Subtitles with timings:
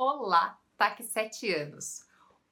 [0.00, 2.04] Olá, TAC 7 anos.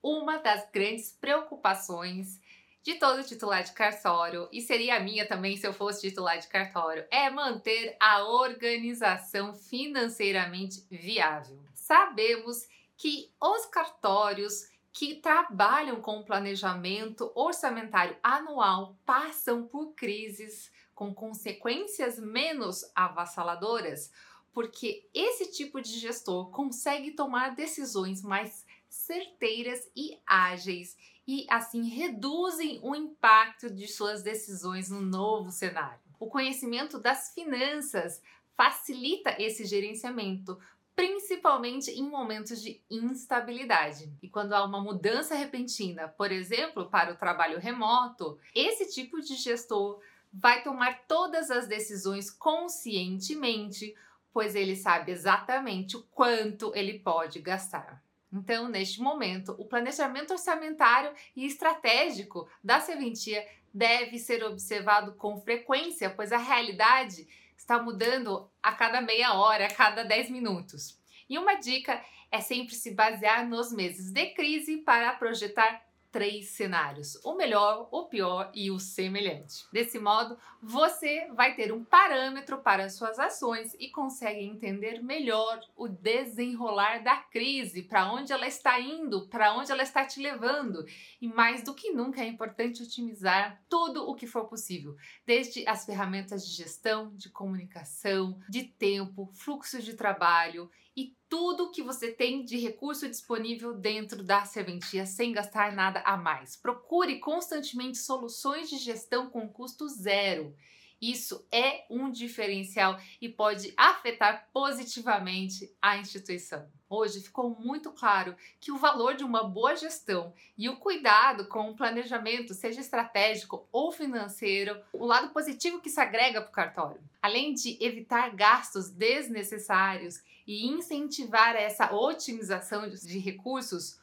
[0.00, 2.40] Uma das grandes preocupações
[2.84, 6.46] de todo titular de cartório, e seria a minha também se eu fosse titular de
[6.46, 11.58] cartório, é manter a organização financeiramente viável.
[11.74, 22.20] Sabemos que os cartórios que trabalham com planejamento orçamentário anual passam por crises com consequências
[22.20, 24.12] menos avassaladoras
[24.52, 30.96] porque esse tipo de gestor consegue tomar decisões mais certeiras e ágeis
[31.26, 36.00] e assim reduzem o impacto de suas decisões no novo cenário.
[36.18, 38.22] O conhecimento das finanças
[38.54, 40.58] facilita esse gerenciamento,
[40.94, 44.12] principalmente em momentos de instabilidade.
[44.22, 49.34] E quando há uma mudança repentina, por exemplo, para o trabalho remoto, esse tipo de
[49.36, 50.00] gestor
[50.32, 53.94] vai tomar todas as decisões conscientemente
[54.32, 58.02] pois ele sabe exatamente o quanto ele pode gastar.
[58.32, 66.08] Então, neste momento, o planejamento orçamentário e estratégico da serventia deve ser observado com frequência,
[66.08, 70.98] pois a realidade está mudando a cada meia hora, a cada 10 minutos.
[71.28, 77.18] E uma dica é sempre se basear nos meses de crise para projetar três cenários:
[77.24, 79.64] o melhor, o pior e o semelhante.
[79.72, 85.88] Desse modo, você vai ter um parâmetro para suas ações e consegue entender melhor o
[85.88, 90.84] desenrolar da crise, para onde ela está indo, para onde ela está te levando.
[91.20, 94.94] E mais do que nunca é importante otimizar tudo o que for possível,
[95.26, 101.82] desde as ferramentas de gestão, de comunicação, de tempo, fluxo de trabalho e tudo que
[101.82, 106.56] você tem de recurso disponível dentro da serventia sem gastar nada a mais.
[106.56, 110.54] Procure constantemente soluções de gestão com custo zero.
[111.02, 116.70] Isso é um diferencial e pode afetar positivamente a instituição.
[116.88, 121.70] Hoje ficou muito claro que o valor de uma boa gestão e o cuidado com
[121.70, 127.02] o planejamento, seja estratégico ou financeiro, o lado positivo que se agrega para o cartório.
[127.20, 133.98] Além de evitar gastos desnecessários e incentivar essa otimização de recursos,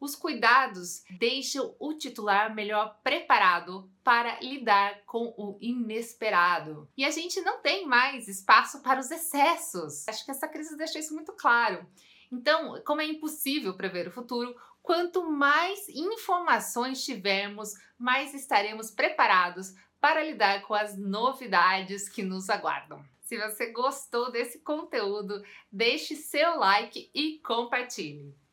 [0.00, 6.88] os cuidados deixam o titular melhor preparado para lidar com o inesperado.
[6.96, 10.06] E a gente não tem mais espaço para os excessos.
[10.08, 11.86] Acho que essa crise deixa isso muito claro.
[12.30, 20.22] Então, como é impossível prever o futuro, quanto mais informações tivermos, mais estaremos preparados para
[20.22, 23.04] lidar com as novidades que nos aguardam.
[23.22, 25.42] Se você gostou desse conteúdo,
[25.72, 28.36] deixe seu like e compartilhe.